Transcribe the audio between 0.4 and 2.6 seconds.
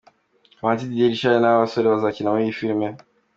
Kamanzi Didier, Richard n'aba basore bazakina muri iyi